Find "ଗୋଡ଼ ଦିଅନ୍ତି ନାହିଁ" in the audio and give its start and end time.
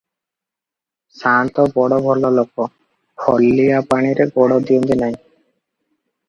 4.39-5.21